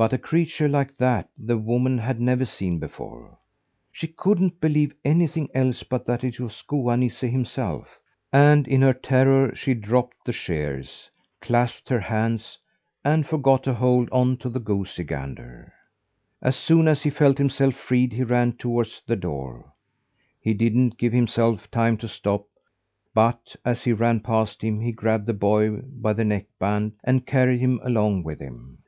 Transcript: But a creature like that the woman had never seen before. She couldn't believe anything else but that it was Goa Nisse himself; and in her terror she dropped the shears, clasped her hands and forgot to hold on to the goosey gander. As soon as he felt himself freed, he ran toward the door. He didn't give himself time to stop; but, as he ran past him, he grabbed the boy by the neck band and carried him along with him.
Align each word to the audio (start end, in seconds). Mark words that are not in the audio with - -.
But 0.00 0.14
a 0.14 0.18
creature 0.18 0.66
like 0.66 0.96
that 0.96 1.28
the 1.36 1.58
woman 1.58 1.98
had 1.98 2.22
never 2.22 2.46
seen 2.46 2.78
before. 2.78 3.36
She 3.92 4.06
couldn't 4.06 4.58
believe 4.58 4.94
anything 5.04 5.50
else 5.52 5.82
but 5.82 6.06
that 6.06 6.24
it 6.24 6.40
was 6.40 6.62
Goa 6.62 6.96
Nisse 6.96 7.20
himself; 7.20 8.00
and 8.32 8.66
in 8.66 8.80
her 8.80 8.94
terror 8.94 9.54
she 9.54 9.74
dropped 9.74 10.16
the 10.24 10.32
shears, 10.32 11.10
clasped 11.42 11.90
her 11.90 12.00
hands 12.00 12.56
and 13.04 13.26
forgot 13.26 13.62
to 13.64 13.74
hold 13.74 14.08
on 14.08 14.38
to 14.38 14.48
the 14.48 14.58
goosey 14.58 15.04
gander. 15.04 15.70
As 16.40 16.56
soon 16.56 16.88
as 16.88 17.02
he 17.02 17.10
felt 17.10 17.36
himself 17.36 17.74
freed, 17.74 18.14
he 18.14 18.22
ran 18.22 18.54
toward 18.54 18.88
the 19.06 19.16
door. 19.16 19.70
He 20.40 20.54
didn't 20.54 20.96
give 20.96 21.12
himself 21.12 21.70
time 21.70 21.98
to 21.98 22.08
stop; 22.08 22.46
but, 23.12 23.54
as 23.66 23.84
he 23.84 23.92
ran 23.92 24.20
past 24.20 24.64
him, 24.64 24.80
he 24.80 24.92
grabbed 24.92 25.26
the 25.26 25.34
boy 25.34 25.76
by 25.82 26.14
the 26.14 26.24
neck 26.24 26.46
band 26.58 26.92
and 27.04 27.26
carried 27.26 27.60
him 27.60 27.78
along 27.84 28.22
with 28.22 28.40
him. 28.40 28.78